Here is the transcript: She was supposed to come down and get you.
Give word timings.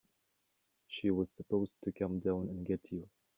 She 0.87 1.11
was 1.11 1.29
supposed 1.29 1.73
to 1.83 1.91
come 1.91 2.19
down 2.21 2.49
and 2.49 2.65
get 2.65 2.91
you. 2.91 3.07